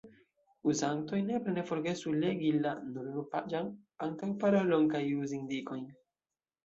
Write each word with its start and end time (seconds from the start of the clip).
Uzantoj 0.71 1.19
nepre 1.25 1.53
ne 1.57 1.63
forgesu 1.71 2.13
legi 2.23 2.49
la– 2.63 2.73
nur 2.95 3.11
unupaĝan– 3.11 3.71
antaŭparolon 4.07 4.89
kaj 4.95 5.03
uzindikojn. 5.27 5.85